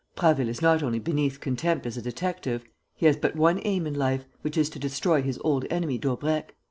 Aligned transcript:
Prasville 0.15 0.49
is 0.49 0.63
not 0.63 0.81
only 0.81 0.97
beneath 0.97 1.39
contempt 1.39 1.85
as 1.85 1.95
a 1.95 2.01
detective: 2.01 2.63
he 2.95 3.05
has 3.05 3.15
but 3.17 3.35
one 3.35 3.61
aim 3.65 3.85
in 3.85 3.93
life, 3.93 4.25
which 4.41 4.57
is 4.57 4.67
to 4.71 4.79
destroy 4.79 5.21
his 5.21 5.37
old 5.43 5.63
enemy, 5.69 5.99
Daubrecq. 5.99 6.55